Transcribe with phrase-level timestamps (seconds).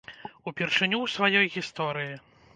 [0.51, 2.13] Упершыню ў сваёй гісторыі!